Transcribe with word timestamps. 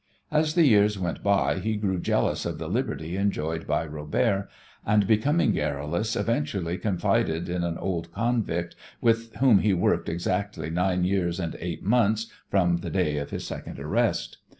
As 0.31 0.55
the 0.55 0.65
years 0.65 0.97
went 0.97 1.21
by 1.21 1.59
he 1.59 1.75
grew 1.77 1.99
jealous 1.99 2.43
of 2.47 2.57
the 2.57 2.67
liberty 2.67 3.17
enjoyed 3.17 3.67
by 3.67 3.85
Robert, 3.85 4.49
and, 4.83 5.05
becoming 5.05 5.51
garrulous, 5.51 6.15
eventually 6.15 6.79
confided 6.79 7.47
in 7.47 7.63
an 7.63 7.77
old 7.77 8.11
convict 8.11 8.75
with 8.99 9.35
whom 9.35 9.59
he 9.59 9.75
worked 9.75 10.09
exactly 10.09 10.71
nine 10.71 11.03
years 11.03 11.39
and 11.39 11.55
eight 11.59 11.83
months 11.83 12.25
from 12.49 12.77
the 12.77 12.89
day 12.89 13.17
of 13.19 13.29
his 13.29 13.45
second 13.45 13.79
arrest. 13.79 14.39